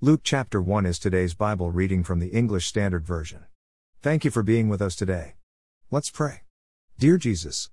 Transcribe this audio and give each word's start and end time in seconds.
Luke 0.00 0.20
chapter 0.22 0.62
1 0.62 0.86
is 0.86 0.96
today's 0.96 1.34
Bible 1.34 1.72
reading 1.72 2.04
from 2.04 2.20
the 2.20 2.28
English 2.28 2.68
Standard 2.68 3.04
Version. 3.04 3.46
Thank 4.00 4.24
you 4.24 4.30
for 4.30 4.44
being 4.44 4.68
with 4.68 4.80
us 4.80 4.94
today. 4.94 5.34
Let's 5.90 6.08
pray. 6.08 6.42
Dear 7.00 7.16
Jesus, 7.18 7.68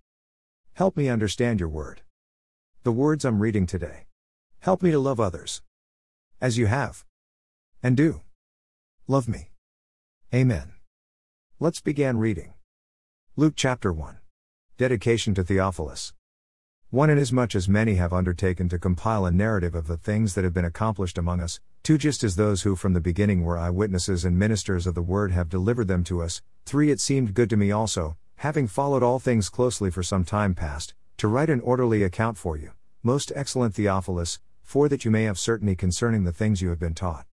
help 0.73 0.97
me 0.97 1.07
understand 1.07 1.59
your 1.59 1.69
word. 1.69 2.01
The 2.81 2.91
words 2.91 3.25
I'm 3.25 3.41
reading 3.41 3.67
today. 3.67 4.07
Help 4.61 4.81
me 4.81 4.89
to 4.89 4.97
love 4.97 5.19
others. 5.19 5.61
As 6.41 6.57
you 6.57 6.65
have. 6.65 7.05
And 7.83 7.95
do. 7.95 8.21
Love 9.07 9.27
me. 9.27 9.51
Amen. 10.33 10.73
Let's 11.59 11.79
begin 11.79 12.17
reading. 12.17 12.55
Luke 13.35 13.53
chapter 13.55 13.93
1. 13.93 14.17
Dedication 14.79 15.35
to 15.35 15.43
Theophilus. 15.43 16.11
1 16.95 17.09
Inasmuch 17.09 17.55
as 17.55 17.67
many 17.67 17.95
have 17.95 18.13
undertaken 18.13 18.69
to 18.69 18.79
compile 18.79 19.25
a 19.25 19.29
narrative 19.29 19.75
of 19.75 19.85
the 19.85 19.97
things 19.97 20.33
that 20.33 20.45
have 20.45 20.53
been 20.53 20.63
accomplished 20.63 21.17
among 21.17 21.41
us, 21.41 21.59
2 21.83 21.97
Just 21.97 22.23
as 22.23 22.37
those 22.37 22.61
who 22.61 22.73
from 22.73 22.93
the 22.93 23.01
beginning 23.01 23.43
were 23.43 23.57
eyewitnesses 23.57 24.23
and 24.23 24.39
ministers 24.39 24.87
of 24.87 24.95
the 24.95 25.01
word 25.01 25.33
have 25.33 25.49
delivered 25.49 25.89
them 25.89 26.05
to 26.05 26.21
us, 26.21 26.41
3 26.65 26.91
It 26.91 27.01
seemed 27.01 27.33
good 27.33 27.49
to 27.49 27.57
me 27.57 27.69
also, 27.69 28.15
having 28.37 28.65
followed 28.65 29.03
all 29.03 29.19
things 29.19 29.49
closely 29.49 29.91
for 29.91 30.03
some 30.03 30.23
time 30.23 30.53
past, 30.53 30.93
to 31.17 31.27
write 31.27 31.49
an 31.49 31.59
orderly 31.59 32.01
account 32.01 32.37
for 32.37 32.55
you, 32.55 32.71
most 33.03 33.29
excellent 33.35 33.75
Theophilus, 33.75 34.39
for 34.63 34.87
that 34.87 35.03
you 35.03 35.11
may 35.11 35.23
have 35.23 35.37
certainty 35.37 35.75
concerning 35.75 36.23
the 36.23 36.31
things 36.31 36.61
you 36.61 36.69
have 36.69 36.79
been 36.79 36.93
taught. 36.93 37.25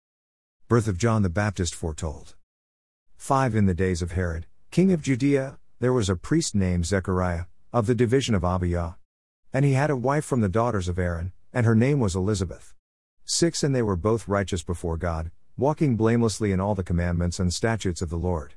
Birth 0.68 0.88
of 0.88 0.96
John 0.96 1.20
the 1.20 1.28
Baptist 1.28 1.74
foretold. 1.74 2.34
5 3.18 3.54
In 3.54 3.66
the 3.66 3.74
days 3.74 4.00
of 4.00 4.12
Herod, 4.12 4.46
king 4.70 4.90
of 4.90 5.02
Judea, 5.02 5.58
there 5.80 5.92
was 5.92 6.08
a 6.08 6.16
priest 6.16 6.54
named 6.54 6.86
Zechariah, 6.86 7.44
of 7.74 7.86
the 7.86 7.94
division 7.94 8.34
of 8.34 8.42
Abijah. 8.42 8.96
And 9.52 9.64
he 9.64 9.72
had 9.72 9.90
a 9.90 9.96
wife 9.96 10.24
from 10.24 10.42
the 10.42 10.48
daughters 10.48 10.86
of 10.86 10.98
Aaron, 10.98 11.32
and 11.52 11.66
her 11.66 11.74
name 11.74 11.98
was 11.98 12.14
Elizabeth. 12.14 12.74
6 13.24 13.64
And 13.64 13.74
they 13.74 13.82
were 13.82 13.96
both 13.96 14.28
righteous 14.28 14.62
before 14.62 14.96
God, 14.96 15.32
walking 15.56 15.96
blamelessly 15.96 16.52
in 16.52 16.60
all 16.60 16.76
the 16.76 16.84
commandments 16.84 17.40
and 17.40 17.52
statutes 17.52 18.00
of 18.00 18.10
the 18.10 18.16
Lord. 18.16 18.54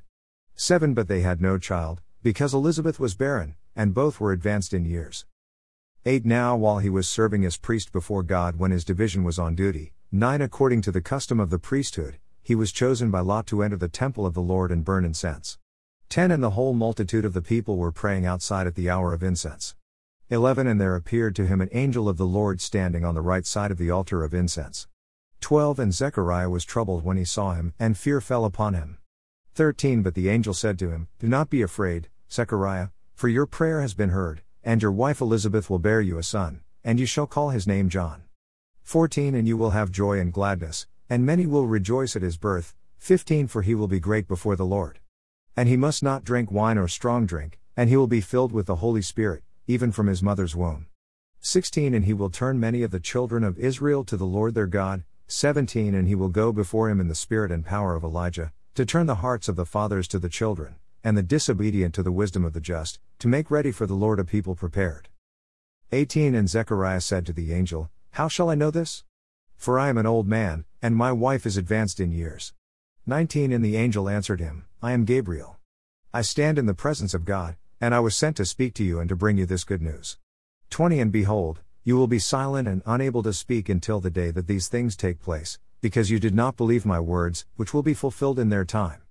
7 0.54 0.94
But 0.94 1.08
they 1.08 1.22
had 1.22 1.40
no 1.40 1.58
child, 1.58 2.00
because 2.22 2.54
Elizabeth 2.54 3.00
was 3.00 3.16
barren, 3.16 3.56
and 3.74 3.92
both 3.92 4.20
were 4.20 4.30
advanced 4.30 4.72
in 4.72 4.84
years. 4.84 5.26
8 6.06 6.24
Now 6.24 6.54
while 6.54 6.78
he 6.78 6.90
was 6.90 7.08
serving 7.08 7.44
as 7.44 7.56
priest 7.56 7.90
before 7.90 8.22
God 8.22 8.56
when 8.56 8.70
his 8.70 8.84
division 8.84 9.24
was 9.24 9.38
on 9.38 9.56
duty, 9.56 9.94
9 10.12 10.42
According 10.42 10.80
to 10.82 10.92
the 10.92 11.00
custom 11.00 11.40
of 11.40 11.50
the 11.50 11.58
priesthood, 11.58 12.18
he 12.40 12.54
was 12.54 12.70
chosen 12.70 13.10
by 13.10 13.18
lot 13.18 13.46
to 13.48 13.64
enter 13.64 13.76
the 13.76 13.88
temple 13.88 14.26
of 14.26 14.34
the 14.34 14.40
Lord 14.40 14.70
and 14.70 14.84
burn 14.84 15.04
incense. 15.04 15.58
10 16.10 16.30
And 16.30 16.42
the 16.42 16.50
whole 16.50 16.72
multitude 16.72 17.24
of 17.24 17.32
the 17.32 17.42
people 17.42 17.78
were 17.78 17.90
praying 17.90 18.24
outside 18.24 18.68
at 18.68 18.76
the 18.76 18.88
hour 18.88 19.12
of 19.12 19.24
incense. 19.24 19.74
11 20.30 20.66
And 20.66 20.80
there 20.80 20.96
appeared 20.96 21.36
to 21.36 21.46
him 21.46 21.60
an 21.60 21.68
angel 21.72 22.08
of 22.08 22.16
the 22.16 22.24
Lord 22.24 22.58
standing 22.58 23.04
on 23.04 23.14
the 23.14 23.20
right 23.20 23.44
side 23.44 23.70
of 23.70 23.76
the 23.76 23.90
altar 23.90 24.24
of 24.24 24.32
incense. 24.32 24.88
12 25.42 25.78
And 25.78 25.92
Zechariah 25.92 26.48
was 26.48 26.64
troubled 26.64 27.04
when 27.04 27.18
he 27.18 27.26
saw 27.26 27.52
him, 27.52 27.74
and 27.78 27.98
fear 27.98 28.22
fell 28.22 28.46
upon 28.46 28.72
him. 28.72 28.96
13 29.54 30.02
But 30.02 30.14
the 30.14 30.30
angel 30.30 30.54
said 30.54 30.78
to 30.78 30.90
him, 30.90 31.08
Do 31.18 31.28
not 31.28 31.50
be 31.50 31.60
afraid, 31.60 32.08
Zechariah, 32.32 32.88
for 33.14 33.28
your 33.28 33.44
prayer 33.44 33.82
has 33.82 33.92
been 33.92 34.08
heard, 34.08 34.40
and 34.62 34.80
your 34.80 34.92
wife 34.92 35.20
Elizabeth 35.20 35.68
will 35.68 35.78
bear 35.78 36.00
you 36.00 36.16
a 36.16 36.22
son, 36.22 36.62
and 36.82 36.98
you 36.98 37.04
shall 37.04 37.26
call 37.26 37.50
his 37.50 37.66
name 37.66 37.90
John. 37.90 38.22
14 38.82 39.34
And 39.34 39.46
you 39.46 39.58
will 39.58 39.70
have 39.70 39.90
joy 39.90 40.18
and 40.18 40.32
gladness, 40.32 40.86
and 41.10 41.26
many 41.26 41.46
will 41.46 41.66
rejoice 41.66 42.16
at 42.16 42.22
his 42.22 42.38
birth. 42.38 42.74
15 42.96 43.46
For 43.46 43.60
he 43.60 43.74
will 43.74 43.88
be 43.88 44.00
great 44.00 44.26
before 44.26 44.56
the 44.56 44.64
Lord. 44.64 45.00
And 45.54 45.68
he 45.68 45.76
must 45.76 46.02
not 46.02 46.24
drink 46.24 46.50
wine 46.50 46.78
or 46.78 46.88
strong 46.88 47.26
drink, 47.26 47.60
and 47.76 47.90
he 47.90 47.96
will 47.98 48.06
be 48.06 48.22
filled 48.22 48.52
with 48.52 48.64
the 48.64 48.76
Holy 48.76 49.02
Spirit, 49.02 49.43
even 49.66 49.90
from 49.92 50.06
his 50.06 50.22
mother's 50.22 50.54
womb. 50.54 50.86
16 51.40 51.94
And 51.94 52.04
he 52.04 52.12
will 52.12 52.30
turn 52.30 52.58
many 52.58 52.82
of 52.82 52.90
the 52.90 53.00
children 53.00 53.44
of 53.44 53.58
Israel 53.58 54.04
to 54.04 54.16
the 54.16 54.24
Lord 54.24 54.54
their 54.54 54.66
God. 54.66 55.04
17 55.26 55.94
And 55.94 56.08
he 56.08 56.14
will 56.14 56.28
go 56.28 56.52
before 56.52 56.88
him 56.90 57.00
in 57.00 57.08
the 57.08 57.14
spirit 57.14 57.50
and 57.50 57.64
power 57.64 57.94
of 57.94 58.04
Elijah, 58.04 58.52
to 58.74 58.84
turn 58.84 59.06
the 59.06 59.16
hearts 59.16 59.48
of 59.48 59.56
the 59.56 59.66
fathers 59.66 60.08
to 60.08 60.18
the 60.18 60.28
children, 60.28 60.76
and 61.02 61.16
the 61.16 61.22
disobedient 61.22 61.94
to 61.94 62.02
the 62.02 62.12
wisdom 62.12 62.44
of 62.44 62.52
the 62.52 62.60
just, 62.60 62.98
to 63.18 63.28
make 63.28 63.50
ready 63.50 63.70
for 63.70 63.86
the 63.86 63.94
Lord 63.94 64.18
a 64.18 64.24
people 64.24 64.54
prepared. 64.54 65.08
18 65.92 66.34
And 66.34 66.48
Zechariah 66.48 67.00
said 67.00 67.24
to 67.26 67.32
the 67.32 67.52
angel, 67.52 67.90
How 68.12 68.28
shall 68.28 68.50
I 68.50 68.54
know 68.54 68.70
this? 68.70 69.04
For 69.56 69.78
I 69.78 69.88
am 69.88 69.98
an 69.98 70.06
old 70.06 70.26
man, 70.26 70.64
and 70.82 70.96
my 70.96 71.12
wife 71.12 71.46
is 71.46 71.56
advanced 71.56 72.00
in 72.00 72.10
years. 72.10 72.52
19 73.06 73.52
And 73.52 73.64
the 73.64 73.76
angel 73.76 74.08
answered 74.08 74.40
him, 74.40 74.64
I 74.82 74.92
am 74.92 75.04
Gabriel. 75.04 75.58
I 76.12 76.22
stand 76.22 76.58
in 76.58 76.66
the 76.66 76.74
presence 76.74 77.12
of 77.12 77.24
God, 77.24 77.56
and 77.84 77.94
I 77.94 78.00
was 78.00 78.16
sent 78.16 78.38
to 78.38 78.46
speak 78.46 78.72
to 78.76 78.82
you 78.82 78.98
and 78.98 79.10
to 79.10 79.14
bring 79.14 79.36
you 79.36 79.44
this 79.44 79.62
good 79.62 79.82
news. 79.82 80.16
20 80.70 81.00
And 81.00 81.12
behold, 81.12 81.60
you 81.82 81.98
will 81.98 82.06
be 82.06 82.18
silent 82.18 82.66
and 82.66 82.80
unable 82.86 83.22
to 83.22 83.34
speak 83.34 83.68
until 83.68 84.00
the 84.00 84.08
day 84.08 84.30
that 84.30 84.46
these 84.46 84.68
things 84.68 84.96
take 84.96 85.20
place, 85.20 85.58
because 85.82 86.10
you 86.10 86.18
did 86.18 86.34
not 86.34 86.56
believe 86.56 86.86
my 86.86 86.98
words, 86.98 87.44
which 87.56 87.74
will 87.74 87.82
be 87.82 87.92
fulfilled 87.92 88.38
in 88.38 88.48
their 88.48 88.64
time. 88.64 89.02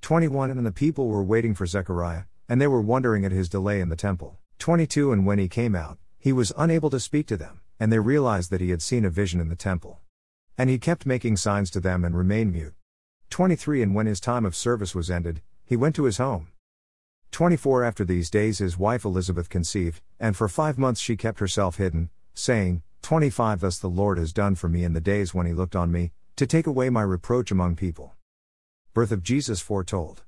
21 0.00 0.50
And 0.50 0.66
the 0.66 0.72
people 0.72 1.06
were 1.06 1.22
waiting 1.22 1.54
for 1.54 1.66
Zechariah, 1.66 2.24
and 2.48 2.60
they 2.60 2.66
were 2.66 2.80
wondering 2.80 3.24
at 3.24 3.30
his 3.30 3.48
delay 3.48 3.80
in 3.80 3.90
the 3.90 3.94
temple. 3.94 4.38
22 4.58 5.12
And 5.12 5.24
when 5.24 5.38
he 5.38 5.46
came 5.46 5.76
out, 5.76 5.96
he 6.18 6.32
was 6.32 6.52
unable 6.56 6.90
to 6.90 6.98
speak 6.98 7.28
to 7.28 7.36
them, 7.36 7.60
and 7.78 7.92
they 7.92 8.00
realized 8.00 8.50
that 8.50 8.60
he 8.60 8.70
had 8.70 8.82
seen 8.82 9.04
a 9.04 9.08
vision 9.08 9.40
in 9.40 9.50
the 9.50 9.54
temple. 9.54 10.00
And 10.58 10.68
he 10.68 10.78
kept 10.78 11.06
making 11.06 11.36
signs 11.36 11.70
to 11.70 11.78
them 11.78 12.04
and 12.04 12.18
remained 12.18 12.52
mute. 12.52 12.74
23 13.30 13.82
And 13.82 13.94
when 13.94 14.06
his 14.06 14.18
time 14.18 14.44
of 14.44 14.56
service 14.56 14.96
was 14.96 15.12
ended, 15.12 15.42
he 15.64 15.76
went 15.76 15.94
to 15.94 16.06
his 16.06 16.18
home. 16.18 16.48
24 17.36 17.84
After 17.84 18.02
these 18.02 18.30
days 18.30 18.60
his 18.60 18.78
wife 18.78 19.04
Elizabeth 19.04 19.50
conceived, 19.50 20.00
and 20.18 20.34
for 20.34 20.48
five 20.48 20.78
months 20.78 21.02
she 21.02 21.18
kept 21.18 21.38
herself 21.38 21.76
hidden, 21.76 22.08
saying, 22.32 22.80
25 23.02 23.60
Thus 23.60 23.78
the 23.78 23.90
Lord 23.90 24.16
has 24.16 24.32
done 24.32 24.54
for 24.54 24.70
me 24.70 24.84
in 24.84 24.94
the 24.94 25.02
days 25.02 25.34
when 25.34 25.44
he 25.44 25.52
looked 25.52 25.76
on 25.76 25.92
me, 25.92 26.12
to 26.36 26.46
take 26.46 26.66
away 26.66 26.88
my 26.88 27.02
reproach 27.02 27.50
among 27.50 27.76
people. 27.76 28.14
Birth 28.94 29.12
of 29.12 29.22
Jesus 29.22 29.60
foretold. 29.60 30.22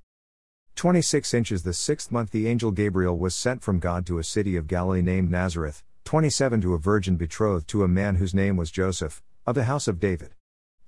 26 0.77 1.33
inches 1.33 1.63
the 1.63 1.73
sixth 1.73 2.13
month 2.13 2.31
the 2.31 2.47
angel 2.47 2.73
Gabriel 2.73 3.17
was 3.17 3.35
sent 3.35 3.63
from 3.63 3.79
God 3.79 4.05
to 4.05 4.19
a 4.19 4.23
city 4.23 4.55
of 4.55 4.67
Galilee 4.67 5.01
named 5.01 5.31
Nazareth, 5.31 5.83
27 6.05 6.61
to 6.61 6.75
a 6.75 6.79
virgin 6.79 7.17
betrothed 7.17 7.69
to 7.69 7.85
a 7.85 7.89
man 7.89 8.17
whose 8.17 8.35
name 8.35 8.59
was 8.59 8.71
Joseph, 8.71 9.23
of 9.47 9.55
the 9.55 9.65
house 9.65 9.89
of 9.89 9.99
David. 9.99 10.35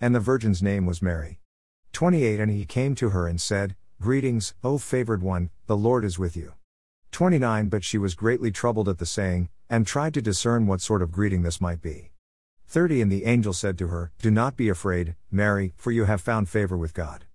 And 0.03 0.15
the 0.15 0.21
virgin's 0.21 0.63
name 0.63 0.85
was 0.85 1.01
Mary. 1.01 1.41
28 1.95 2.41
And 2.41 2.51
he 2.51 2.67
came 2.67 2.95
to 2.97 3.09
her 3.09 3.27
and 3.27 3.41
said, 3.41 3.75
Greetings, 4.03 4.55
O 4.65 4.79
favored 4.79 5.23
one, 5.23 5.51
the 5.67 5.77
Lord 5.77 6.07
is 6.07 6.19
with 6.19 6.35
you. 6.35 6.55
29 7.13 7.69
But 7.69 7.85
she 7.85 7.99
was 7.99 8.15
greatly 8.15 8.51
troubled 8.51 8.89
at 8.89 8.97
the 8.97 9.05
saying, 9.05 9.51
and 9.69 9.87
tried 9.87 10.15
to 10.15 10.23
discern 10.23 10.67
what 10.67 10.81
sort 10.81 11.03
of 11.03 11.13
greeting 11.13 11.43
this 11.43 11.61
might 11.61 11.83
be. 11.83 12.11
30 12.67 13.03
And 13.03 13.13
the 13.13 13.27
angel 13.27 13.53
said 13.53 13.77
to 13.77 13.89
her, 13.89 14.11
Do 14.23 14.31
not 14.31 14.57
be 14.57 14.71
afraid, 14.71 15.17
Mary, 15.31 15.75
for 15.77 15.93
you 15.93 16.07
have 16.07 16.23
found 16.23 16.49
favor 16.49 16.79
with 16.79 16.95
God. 16.95 17.27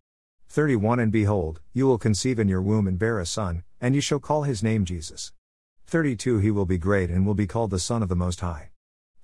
31 0.49 0.99
And 0.99 1.11
behold, 1.11 1.61
you 1.71 1.85
will 1.85 1.99
conceive 1.99 2.39
in 2.39 2.47
your 2.47 2.63
womb 2.63 2.87
and 2.87 2.97
bear 2.97 3.19
a 3.19 3.27
son, 3.27 3.61
and 3.79 3.93
you 3.93 4.01
shall 4.01 4.19
call 4.19 4.41
his 4.41 4.63
name 4.63 4.85
Jesus. 4.85 5.33
32 5.85 6.39
He 6.39 6.49
will 6.49 6.65
be 6.65 6.79
great 6.79 7.11
and 7.11 7.27
will 7.27 7.35
be 7.35 7.45
called 7.45 7.69
the 7.69 7.77
Son 7.77 8.01
of 8.01 8.09
the 8.09 8.15
Most 8.15 8.39
High. 8.39 8.71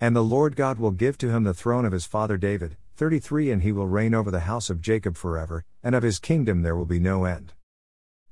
And 0.03 0.15
the 0.15 0.23
Lord 0.23 0.55
God 0.55 0.79
will 0.79 0.89
give 0.89 1.15
to 1.19 1.29
him 1.29 1.43
the 1.43 1.53
throne 1.53 1.85
of 1.85 1.91
his 1.91 2.07
father 2.07 2.35
David, 2.35 2.75
33 2.95 3.51
And 3.51 3.61
he 3.61 3.71
will 3.71 3.85
reign 3.85 4.15
over 4.15 4.31
the 4.31 4.41
house 4.41 4.71
of 4.71 4.81
Jacob 4.81 5.15
forever, 5.15 5.63
and 5.83 5.93
of 5.93 6.01
his 6.01 6.17
kingdom 6.17 6.63
there 6.63 6.75
will 6.75 6.87
be 6.87 6.99
no 6.99 7.25
end. 7.25 7.53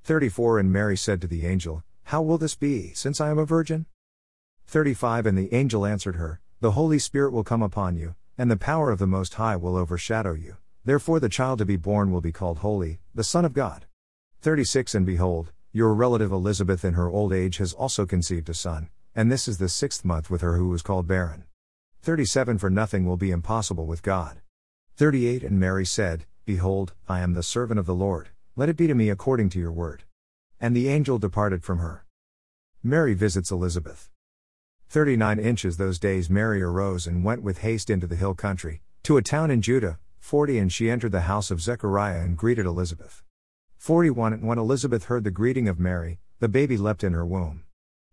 34 0.03 0.58
And 0.58 0.74
Mary 0.74 0.97
said 0.97 1.22
to 1.22 1.28
the 1.28 1.46
angel, 1.46 1.84
How 2.06 2.24
will 2.24 2.40
this 2.40 2.56
be, 2.56 2.91
since 2.96 3.22
I 3.22 3.29
am 3.29 3.38
a 3.38 3.46
virgin? 3.46 3.85
35 4.66 5.28
And 5.28 5.38
the 5.38 5.53
angel 5.53 5.85
answered 5.85 6.16
her, 6.16 6.41
The 6.59 6.72
Holy 6.72 6.97
Spirit 6.97 7.34
will 7.34 7.44
come 7.44 7.62
upon 7.62 7.96
you, 7.96 8.16
and 8.35 8.50
the 8.50 8.58
power 8.58 8.90
of 8.90 8.97
the 8.97 9.06
Most 9.06 9.35
High 9.35 9.56
will 9.56 9.78
overshadow 9.78 10.34
you. 10.34 10.58
Therefore 10.85 11.19
the 11.19 11.29
child 11.29 11.59
to 11.59 11.66
be 11.66 11.78
born 11.78 12.12
will 12.12 12.19
be 12.19 12.31
called 12.31 12.59
Holy, 12.59 13.00
the 13.13 13.24
Son 13.24 13.46
of 13.46 13.53
God. 13.53 13.85
36 14.41 14.96
And 14.96 15.06
behold, 15.06 15.52
your 15.72 15.94
relative 15.94 16.31
Elizabeth 16.31 16.84
in 16.84 16.96
her 16.96 17.09
old 17.09 17.31
age 17.31 17.58
has 17.58 17.74
also 17.74 18.08
conceived 18.08 18.50
a 18.50 18.56
son, 18.56 18.90
and 19.13 19.31
this 19.31 19.47
is 19.47 19.59
the 19.59 19.69
sixth 19.69 20.03
month 20.03 20.31
with 20.31 20.41
her 20.41 20.58
who 20.58 20.69
was 20.69 20.81
called 20.81 21.08
barren. 21.08 21.44
37 22.02 22.58
For 22.58 22.70
nothing 22.70 23.06
will 23.06 23.18
be 23.18 23.30
impossible 23.30 23.86
with 23.86 24.04
God. 24.04 24.40
38 24.96 25.44
And 25.44 25.60
Mary 25.60 25.86
said, 25.86 26.26
Behold, 26.46 26.94
I 27.09 27.20
am 27.20 27.34
the 27.34 27.44
servant 27.44 27.78
of 27.78 27.85
the 27.85 27.94
Lord, 27.94 28.29
let 28.56 28.70
it 28.70 28.78
be 28.78 28.88
to 28.88 28.96
me 28.96 29.09
according 29.09 29.50
to 29.50 29.59
your 29.59 29.72
word. 29.72 30.03
And 30.62 30.73
the 30.73 30.88
angel 30.88 31.18
departed 31.18 31.62
from 31.64 31.79
her. 31.79 32.06
Mary 32.82 33.14
visits 33.14 33.52
Elizabeth. 33.52 34.09
39 34.88 35.40
inches 35.40 35.76
those 35.76 36.00
days 36.00 36.29
Mary 36.29 36.62
arose 36.62 37.06
and 37.06 37.23
went 37.23 37.44
with 37.44 37.59
haste 37.59 37.90
into 37.90 38.08
the 38.08 38.16
hill 38.16 38.34
country, 38.34 38.82
to 39.03 39.18
a 39.18 39.22
town 39.22 39.52
in 39.52 39.62
Judah, 39.62 40.00
40 40.20 40.58
And 40.58 40.72
she 40.72 40.90
entered 40.90 41.12
the 41.12 41.22
house 41.22 41.52
of 41.52 41.62
Zechariah 41.62 42.22
and 42.22 42.38
greeted 42.38 42.66
Elizabeth. 42.66 43.23
41 43.76 44.34
And 44.34 44.47
when 44.47 44.58
Elizabeth 44.58 45.06
heard 45.06 45.26
the 45.26 45.32
greeting 45.32 45.68
of 45.68 45.79
Mary, 45.79 46.20
the 46.40 46.47
baby 46.47 46.78
leapt 46.78 47.03
in 47.03 47.12
her 47.12 47.26
womb. 47.26 47.66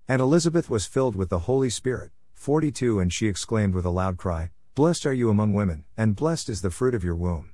And 0.09 0.21
Elizabeth 0.21 0.69
was 0.69 0.87
filled 0.87 1.15
with 1.15 1.29
the 1.29 1.41
Holy 1.41 1.71
Spirit, 1.71 2.11
42 2.37 3.01
And 3.01 3.13
she 3.13 3.27
exclaimed 3.27 3.75
with 3.75 3.85
a 3.85 3.91
loud 3.91 4.19
cry, 4.19 4.51
Blessed 4.77 5.07
are 5.07 5.13
you 5.13 5.31
among 5.31 5.53
women, 5.53 5.85
and 5.97 6.15
blessed 6.15 6.49
is 6.49 6.63
the 6.63 6.71
fruit 6.71 6.95
of 6.95 7.03
your 7.03 7.17
womb. 7.17 7.51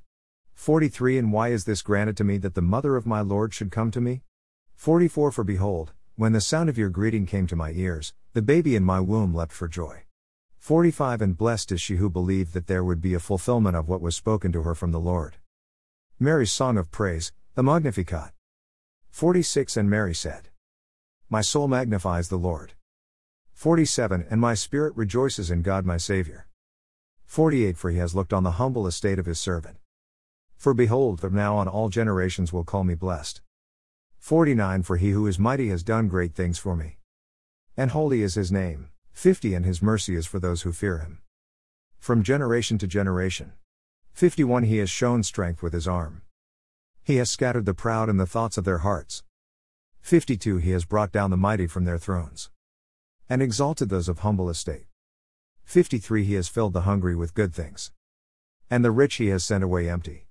43 0.55 1.17
And 1.19 1.33
why 1.33 1.49
is 1.49 1.65
this 1.65 1.81
granted 1.81 2.17
to 2.19 2.25
me 2.25 2.37
that 2.39 2.55
the 2.55 2.61
mother 2.61 2.97
of 2.97 3.07
my 3.07 3.21
Lord 3.21 3.55
should 3.55 3.71
come 3.71 3.91
to 3.93 4.01
me? 4.01 4.23
44 4.75 5.31
For 5.33 5.45
behold, 5.45 5.93
when 6.17 6.33
the 6.33 6.41
sound 6.41 6.69
of 6.69 6.77
your 6.77 6.91
greeting 6.91 7.25
came 7.25 7.47
to 7.47 7.57
my 7.57 7.71
ears, 7.71 8.13
the 8.35 8.43
baby 8.43 8.77
in 8.77 8.85
my 8.85 9.01
womb 9.01 9.35
leapt 9.35 9.53
for 9.53 9.67
joy. 9.67 10.03
45 10.59 11.23
And 11.23 11.37
blessed 11.39 11.73
is 11.73 11.81
she 11.81 11.97
who 11.97 12.11
believed 12.11 12.53
that 12.53 12.67
there 12.67 12.85
would 12.85 13.01
be 13.01 13.15
a 13.15 13.21
fulfillment 13.21 13.77
of 13.77 13.89
what 13.89 14.03
was 14.03 14.15
spoken 14.15 14.53
to 14.53 14.63
her 14.63 14.75
from 14.75 14.93
the 14.93 15.01
Lord. 15.01 15.37
Mary's 16.19 16.53
Song 16.53 16.77
of 16.77 16.91
Praise, 16.91 17.33
the 17.55 17.63
Magnificat. 17.63 18.33
46 19.11 19.77
And 19.77 19.89
Mary 19.89 20.15
said, 20.15 20.51
My 21.31 21.41
soul 21.41 21.69
magnifies 21.69 22.29
the 22.29 22.37
Lord. 22.37 22.75
47 23.63 24.27
And 24.29 24.41
my 24.41 24.55
spirit 24.55 24.93
rejoices 24.97 25.49
in 25.49 25.63
God 25.63 25.87
my 25.87 25.97
Saviour. 25.97 26.49
48 27.27 27.77
For 27.77 27.93
he 27.93 27.99
has 27.99 28.13
looked 28.13 28.33
on 28.33 28.43
the 28.43 28.59
humble 28.59 28.89
estate 28.89 29.21
of 29.21 29.27
his 29.27 29.39
servant. 29.39 29.77
For 30.57 30.75
behold, 30.75 31.21
from 31.21 31.37
now 31.37 31.55
on 31.55 31.69
all 31.69 31.89
generations 31.89 32.53
will 32.53 32.65
call 32.65 32.83
me 32.83 32.97
blessed. 32.97 33.41
49 34.19 34.83
For 34.83 34.97
he 34.97 35.11
who 35.11 35.29
is 35.29 35.39
mighty 35.39 35.69
has 35.69 35.85
done 35.85 36.09
great 36.09 36.35
things 36.35 36.59
for 36.59 36.75
me. 36.75 36.99
And 37.77 37.93
holy 37.93 38.23
is 38.23 38.35
his 38.35 38.51
name. 38.51 38.89
50 39.13 39.55
And 39.55 39.65
his 39.65 39.81
mercy 39.81 40.17
is 40.17 40.27
for 40.27 40.41
those 40.41 40.63
who 40.63 40.73
fear 40.73 40.99
him. 40.99 41.21
From 42.01 42.25
generation 42.25 42.79
to 42.79 42.89
generation. 42.89 43.53
51 44.13 44.65
He 44.65 44.79
has 44.79 44.91
shown 44.91 45.23
strength 45.23 45.63
with 45.63 45.73
his 45.73 45.87
arm. 45.87 46.23
He 47.05 47.19
has 47.19 47.31
scattered 47.31 47.67
the 47.67 47.75
proud 47.75 48.09
in 48.09 48.17
the 48.17 48.27
thoughts 48.27 48.59
of 48.59 48.65
their 48.65 48.79
hearts. 48.79 49.23
52 50.01 50.57
He 50.57 50.73
has 50.73 50.85
brought 50.85 51.13
down 51.13 51.31
the 51.31 51.37
mighty 51.37 51.69
from 51.69 51.85
their 51.85 51.97
thrones. 51.97 52.51
And 53.33 53.41
exalted 53.41 53.89
those 53.89 54.11
of 54.11 54.19
humble 54.19 54.51
estate. 54.51 54.89
53 55.65 56.23
He 56.23 56.35
has 56.35 56.49
filled 56.49 56.75
the 56.75 56.83
hungry 56.83 57.17
with 57.17 57.33
good 57.33 57.55
things. 57.55 57.91
And 58.69 58.85
the 58.85 58.91
rich 58.91 59.15
he 59.15 59.29
has 59.29 59.43
sent 59.43 59.65
away 59.65 59.89
empty. 59.89 60.27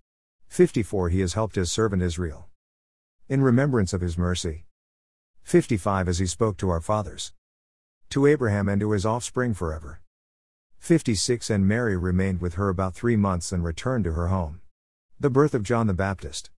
54 0.50 1.10
He 1.10 1.22
has 1.22 1.34
helped 1.34 1.56
his 1.56 1.72
servant 1.72 2.04
Israel. 2.04 2.50
In 3.28 3.42
remembrance 3.42 3.92
of 3.92 4.02
his 4.02 4.20
mercy. 4.20 4.66
55 5.42 6.10
As 6.10 6.20
he 6.20 6.28
spoke 6.28 6.58
to 6.58 6.70
our 6.70 6.80
fathers 6.80 7.34
to 8.12 8.28
Abraham 8.28 8.70
and 8.70 8.80
to 8.80 8.92
his 8.92 9.04
offspring 9.04 9.56
forever. 9.56 10.02
56 10.78 11.50
And 11.50 11.68
Mary 11.68 11.98
remained 11.98 12.40
with 12.40 12.54
her 12.54 12.70
about 12.70 12.94
three 12.94 13.16
months 13.16 13.52
and 13.52 13.64
returned 13.64 14.04
to 14.04 14.12
her 14.12 14.28
home. 14.28 14.62
The 15.20 15.32
birth 15.32 15.56
of 15.56 15.64
John 15.64 15.88
the 15.88 15.96
Baptist. 15.96 16.52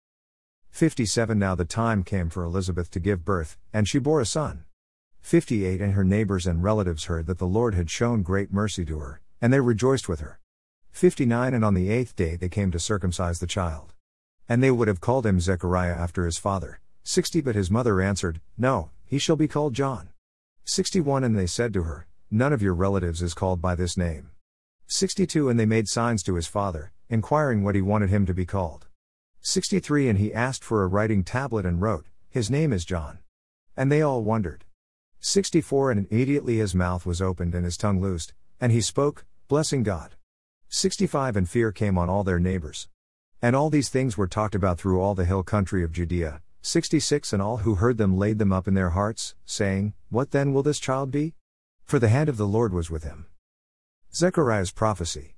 57 0.71 1.39
Now 1.39 1.55
the 1.55 1.63
time 1.63 2.03
came 2.03 2.29
for 2.29 2.43
Elizabeth 2.43 2.91
to 2.91 2.99
give 2.99 3.23
birth, 3.23 3.57
and 3.71 3.87
she 3.87 3.97
bore 3.97 4.19
a 4.19 4.25
son. 4.25 4.65
58 5.23 5.79
And 5.79 5.93
her 5.93 6.03
neighbors 6.03 6.45
and 6.45 6.61
relatives 6.61 7.05
heard 7.05 7.27
that 7.27 7.39
the 7.39 7.47
Lord 7.47 7.75
had 7.75 7.89
shown 7.89 8.23
great 8.23 8.51
mercy 8.51 8.83
to 8.85 8.99
her, 8.99 9.21
and 9.41 9.51
they 9.51 9.59
rejoiced 9.61 10.09
with 10.09 10.19
her. 10.19 10.37
59 10.91 11.53
And 11.53 11.65
on 11.65 11.73
the 11.73 11.89
eighth 11.89 12.15
day 12.15 12.35
they 12.35 12.49
came 12.49 12.71
to 12.71 12.79
circumcise 12.79 13.39
the 13.39 13.47
child. 13.47 13.93
And 14.49 14.61
they 14.61 14.69
would 14.69 14.89
have 14.89 14.99
called 14.99 15.25
him 15.25 15.39
Zechariah 15.39 15.95
after 15.95 16.25
his 16.25 16.37
father. 16.37 16.81
60 17.03 17.39
But 17.39 17.55
his 17.55 17.71
mother 17.71 18.01
answered, 18.01 18.41
No, 18.57 18.91
he 19.05 19.17
shall 19.17 19.37
be 19.37 19.47
called 19.47 19.73
John. 19.73 20.09
61 20.65 21.23
And 21.23 21.39
they 21.39 21.47
said 21.47 21.73
to 21.73 21.83
her, 21.83 22.05
None 22.29 22.51
of 22.51 22.61
your 22.61 22.73
relatives 22.73 23.21
is 23.21 23.33
called 23.33 23.61
by 23.61 23.75
this 23.75 23.95
name. 23.95 24.29
62 24.87 25.47
And 25.47 25.57
they 25.57 25.65
made 25.65 25.87
signs 25.87 26.21
to 26.23 26.35
his 26.35 26.47
father, 26.47 26.91
inquiring 27.09 27.63
what 27.63 27.75
he 27.75 27.81
wanted 27.81 28.09
him 28.09 28.25
to 28.25 28.33
be 28.33 28.45
called. 28.45 28.87
63 29.39 30.09
And 30.09 30.19
he 30.19 30.33
asked 30.33 30.65
for 30.65 30.83
a 30.83 30.87
writing 30.87 31.23
tablet 31.23 31.65
and 31.65 31.81
wrote, 31.81 32.07
His 32.29 32.51
name 32.51 32.73
is 32.73 32.83
John. 32.83 33.19
And 33.77 33.89
they 33.89 34.01
all 34.01 34.21
wondered. 34.21 34.65
64 35.25 35.91
And 35.91 36.05
immediately 36.11 36.57
his 36.57 36.75
mouth 36.75 37.05
was 37.05 37.21
opened 37.21 37.55
and 37.55 37.63
his 37.63 37.77
tongue 37.77 38.01
loosed, 38.01 38.33
and 38.59 38.73
he 38.73 38.81
spoke, 38.81 39.25
blessing 39.47 39.81
God. 39.81 40.15
65 40.67 41.37
And 41.37 41.49
fear 41.49 41.71
came 41.71 41.97
on 41.97 42.09
all 42.09 42.25
their 42.25 42.39
neighbors. 42.39 42.89
And 43.41 43.55
all 43.55 43.69
these 43.69 43.87
things 43.87 44.17
were 44.17 44.27
talked 44.27 44.53
about 44.53 44.77
through 44.77 44.99
all 44.99 45.15
the 45.15 45.23
hill 45.23 45.41
country 45.41 45.81
of 45.81 45.93
Judea, 45.93 46.41
66 46.61 47.31
And 47.31 47.41
all 47.41 47.57
who 47.57 47.75
heard 47.75 47.97
them 47.97 48.17
laid 48.17 48.37
them 48.37 48.51
up 48.51 48.67
in 48.67 48.73
their 48.73 48.89
hearts, 48.89 49.33
saying, 49.45 49.93
What 50.09 50.31
then 50.31 50.53
will 50.53 50.61
this 50.61 50.79
child 50.79 51.09
be? 51.09 51.35
For 51.85 51.99
the 51.99 52.09
hand 52.09 52.27
of 52.27 52.35
the 52.35 52.47
Lord 52.47 52.73
was 52.73 52.91
with 52.91 53.05
him. 53.05 53.27
Zechariah's 54.13 54.71
prophecy. 54.71 55.35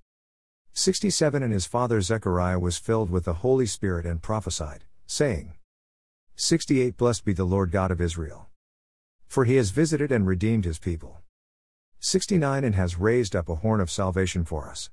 67 0.74 1.44
And 1.44 1.54
his 1.54 1.68
father 1.68 2.02
Zechariah 2.02 2.60
was 2.60 2.80
filled 2.80 3.12
with 3.12 3.26
the 3.26 3.36
Holy 3.36 3.68
Spirit 3.68 4.08
and 4.08 4.20
prophesied, 4.20 4.84
saying, 5.06 5.54
68 6.36 6.98
Blessed 6.98 7.24
be 7.24 7.34
the 7.34 7.46
Lord 7.46 7.70
God 7.70 7.92
of 7.92 8.02
Israel. 8.02 8.50
For 9.36 9.44
he 9.44 9.58
has 9.58 9.72
visited 9.72 10.14
and 10.14 10.26
redeemed 10.26 10.64
his 10.64 10.80
people. 10.80 11.20
69 12.00 12.64
And 12.64 12.74
has 12.76 12.98
raised 12.98 13.36
up 13.36 13.50
a 13.50 13.56
horn 13.56 13.82
of 13.82 13.92
salvation 13.92 14.46
for 14.46 14.70
us. 14.70 14.90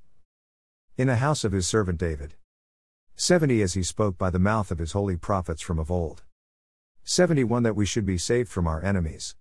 In 0.97 1.07
the 1.07 1.15
house 1.15 1.45
of 1.45 1.53
his 1.53 1.65
servant 1.65 1.97
David. 1.97 2.33
70 3.15 3.61
As 3.61 3.75
he 3.75 3.83
spoke 3.83 4.17
by 4.17 4.29
the 4.29 4.39
mouth 4.39 4.69
of 4.69 4.79
his 4.79 4.91
holy 4.91 5.15
prophets 5.15 5.61
from 5.61 5.79
of 5.79 5.89
old. 5.89 6.23
71 7.05 7.63
That 7.63 7.77
we 7.77 7.85
should 7.85 8.05
be 8.05 8.17
saved 8.17 8.49
from 8.49 8.67
our 8.67 8.83
enemies. 8.83 9.37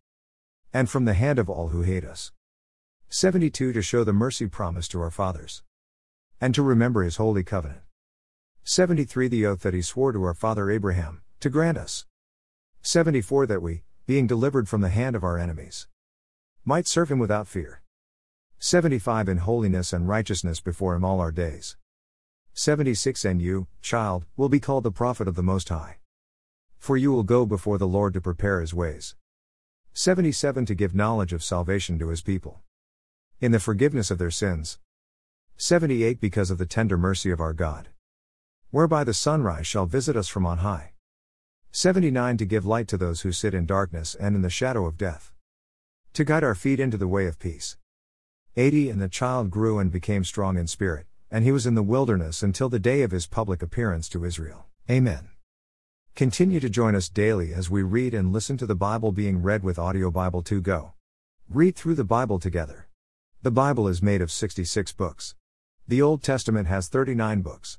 And 0.72 0.88
from 0.88 1.04
the 1.04 1.14
hand 1.14 1.40
of 1.40 1.50
all 1.50 1.70
who 1.70 1.82
hate 1.82 2.04
us. 2.04 2.30
72 3.08 3.72
To 3.72 3.82
show 3.82 4.04
the 4.04 4.12
mercy 4.12 4.46
promised 4.46 4.92
to 4.92 5.00
our 5.00 5.10
fathers. 5.10 5.64
And 6.40 6.54
to 6.54 6.62
remember 6.62 7.02
his 7.02 7.16
holy 7.16 7.42
covenant. 7.42 7.82
73 8.62 9.26
The 9.26 9.46
oath 9.46 9.62
that 9.62 9.74
he 9.74 9.82
swore 9.82 10.12
to 10.12 10.22
our 10.22 10.32
father 10.32 10.70
Abraham, 10.70 11.22
to 11.40 11.50
grant 11.50 11.76
us. 11.76 12.06
74 12.82 13.48
That 13.48 13.62
we, 13.62 13.82
being 14.06 14.26
delivered 14.26 14.68
from 14.68 14.80
the 14.80 14.88
hand 14.88 15.14
of 15.14 15.22
our 15.22 15.38
enemies, 15.38 15.86
might 16.64 16.86
serve 16.86 17.10
him 17.10 17.18
without 17.18 17.46
fear. 17.46 17.82
75 18.58 19.28
In 19.28 19.38
holiness 19.38 19.92
and 19.92 20.08
righteousness 20.08 20.60
before 20.60 20.94
him 20.94 21.04
all 21.04 21.20
our 21.20 21.32
days. 21.32 21.76
76 22.54 23.24
And 23.24 23.40
you, 23.40 23.66
child, 23.80 24.24
will 24.36 24.48
be 24.48 24.60
called 24.60 24.84
the 24.84 24.90
prophet 24.90 25.26
of 25.26 25.36
the 25.36 25.42
Most 25.42 25.68
High. 25.68 25.98
For 26.78 26.96
you 26.96 27.12
will 27.12 27.22
go 27.22 27.46
before 27.46 27.78
the 27.78 27.86
Lord 27.86 28.12
to 28.14 28.20
prepare 28.20 28.60
his 28.60 28.74
ways. 28.74 29.14
77 29.94 30.66
To 30.66 30.74
give 30.74 30.94
knowledge 30.94 31.32
of 31.32 31.44
salvation 31.44 31.98
to 31.98 32.08
his 32.08 32.22
people. 32.22 32.60
In 33.40 33.52
the 33.52 33.60
forgiveness 33.60 34.10
of 34.10 34.18
their 34.18 34.30
sins. 34.30 34.78
78 35.56 36.20
Because 36.20 36.50
of 36.50 36.58
the 36.58 36.66
tender 36.66 36.98
mercy 36.98 37.30
of 37.30 37.40
our 37.40 37.52
God. 37.52 37.88
Whereby 38.70 39.04
the 39.04 39.14
sunrise 39.14 39.66
shall 39.66 39.86
visit 39.86 40.16
us 40.16 40.28
from 40.28 40.46
on 40.46 40.58
high. 40.58 40.91
79 41.72 42.36
To 42.36 42.44
give 42.44 42.64
light 42.64 42.86
to 42.88 42.96
those 42.96 43.22
who 43.22 43.32
sit 43.32 43.54
in 43.54 43.66
darkness 43.66 44.14
and 44.14 44.36
in 44.36 44.42
the 44.42 44.50
shadow 44.50 44.86
of 44.86 44.96
death. 44.96 45.32
To 46.14 46.24
guide 46.24 46.44
our 46.44 46.54
feet 46.54 46.78
into 46.78 46.96
the 46.96 47.08
way 47.08 47.26
of 47.26 47.38
peace. 47.38 47.76
80 48.56 48.90
And 48.90 49.00
the 49.00 49.08
child 49.08 49.50
grew 49.50 49.78
and 49.78 49.90
became 49.90 50.24
strong 50.24 50.56
in 50.56 50.66
spirit 50.66 51.06
and 51.32 51.44
he 51.44 51.50
was 51.50 51.66
in 51.66 51.74
the 51.74 51.82
wilderness 51.82 52.42
until 52.42 52.68
the 52.68 52.78
day 52.78 53.00
of 53.00 53.10
his 53.10 53.26
public 53.26 53.62
appearance 53.62 54.06
to 54.06 54.22
Israel. 54.22 54.66
Amen. 54.90 55.30
Continue 56.14 56.60
to 56.60 56.68
join 56.68 56.94
us 56.94 57.08
daily 57.08 57.54
as 57.54 57.70
we 57.70 57.82
read 57.82 58.12
and 58.12 58.34
listen 58.34 58.58
to 58.58 58.66
the 58.66 58.74
Bible 58.74 59.12
being 59.12 59.40
read 59.40 59.64
with 59.64 59.78
Audio 59.78 60.10
Bible 60.10 60.42
2 60.42 60.60
Go. 60.60 60.92
Read 61.48 61.74
through 61.74 61.94
the 61.94 62.04
Bible 62.04 62.38
together. 62.38 62.86
The 63.40 63.50
Bible 63.50 63.88
is 63.88 64.02
made 64.02 64.20
of 64.20 64.30
66 64.30 64.92
books. 64.92 65.34
The 65.88 66.02
Old 66.02 66.22
Testament 66.22 66.68
has 66.68 66.88
39 66.88 67.40
books. 67.40 67.78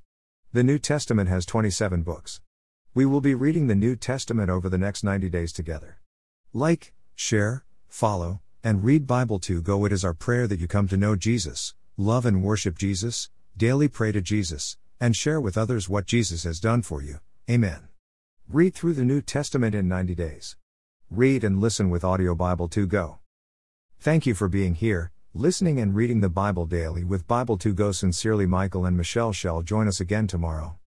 The 0.52 0.64
New 0.64 0.80
Testament 0.80 1.30
has 1.30 1.46
27 1.46 2.02
books. 2.02 2.42
We 2.96 3.08
will 3.08 3.22
be 3.22 3.34
reading 3.34 3.66
the 3.66 3.74
New 3.74 3.96
Testament 3.96 4.52
over 4.52 4.70
the 4.70 4.78
next 4.78 5.04
90 5.04 5.28
days 5.28 5.52
together. 5.52 5.98
Like, 6.54 6.94
share, 7.16 7.66
follow, 7.88 8.42
and 8.64 8.84
read 8.84 9.08
Bible 9.08 9.40
2 9.40 9.64
Go. 9.64 9.84
It 9.86 9.92
is 9.92 10.06
our 10.06 10.14
prayer 10.14 10.46
that 10.46 10.60
you 10.60 10.68
come 10.68 10.88
to 10.90 10.96
know 10.96 11.16
Jesus, 11.16 11.74
love 11.98 12.24
and 12.24 12.44
worship 12.44 12.78
Jesus, 12.78 13.32
daily 13.58 13.88
pray 13.88 14.12
to 14.12 14.22
Jesus, 14.22 14.78
and 15.00 15.16
share 15.16 15.42
with 15.42 15.58
others 15.58 15.90
what 15.90 16.06
Jesus 16.06 16.44
has 16.44 16.60
done 16.60 16.84
for 16.84 17.02
you. 17.02 17.18
Amen. 17.50 17.88
Read 18.48 18.76
through 18.76 18.94
the 18.94 19.04
New 19.04 19.24
Testament 19.24 19.74
in 19.74 19.88
90 19.88 20.14
days. 20.14 20.56
Read 21.10 21.44
and 21.44 21.60
listen 21.60 21.90
with 21.90 22.04
Audio 22.04 22.36
Bible 22.36 22.68
2 22.68 22.86
Go. 22.86 23.18
Thank 24.00 24.28
you 24.28 24.36
for 24.36 24.48
being 24.48 24.76
here, 24.76 25.12
listening 25.34 25.80
and 25.80 25.96
reading 25.96 26.22
the 26.22 26.30
Bible 26.30 26.68
daily 26.68 27.04
with 27.04 27.26
Bible 27.26 27.58
2 27.58 27.74
Go. 27.74 27.92
Sincerely, 27.92 28.46
Michael 28.46 28.86
and 28.86 28.96
Michelle 28.96 29.34
shall 29.34 29.64
join 29.64 29.88
us 29.88 30.00
again 30.00 30.28
tomorrow. 30.28 30.78